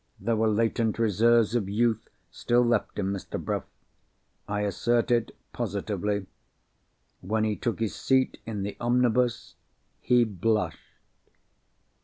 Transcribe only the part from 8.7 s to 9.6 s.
omnibus,